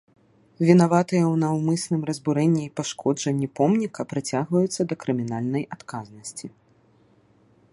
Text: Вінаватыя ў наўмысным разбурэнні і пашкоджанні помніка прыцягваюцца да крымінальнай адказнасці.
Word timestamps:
Вінаватыя 0.67 1.19
ў 1.27 1.33
наўмысным 1.43 2.01
разбурэнні 2.09 2.63
і 2.67 2.71
пашкоджанні 2.79 3.47
помніка 3.59 4.01
прыцягваюцца 4.15 4.81
да 4.93 4.97
крымінальнай 5.05 5.63
адказнасці. 5.77 6.47